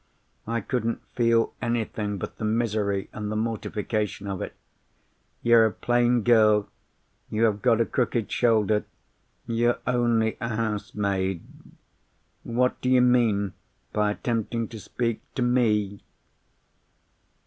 I 0.47 0.61
couldn't 0.61 0.99
feel 1.13 1.53
anything 1.61 2.17
but 2.17 2.37
the 2.39 2.43
misery 2.43 3.07
and 3.13 3.31
the 3.31 3.35
mortification 3.35 4.25
of 4.25 4.41
it. 4.41 4.55
You're 5.43 5.67
a 5.67 5.71
plain 5.71 6.23
girl; 6.23 6.67
you 7.29 7.43
have 7.43 7.61
got 7.61 7.79
a 7.81 7.85
crooked 7.85 8.31
shoulder; 8.31 8.85
you're 9.45 9.77
only 9.85 10.37
a 10.41 10.55
housemaid—what 10.55 12.81
do 12.81 12.89
you 12.89 13.01
mean 13.01 13.53
by 13.93 14.09
attempting 14.09 14.67
to 14.69 14.79
speak 14.79 15.21
to 15.35 15.43
Me?" 15.43 16.01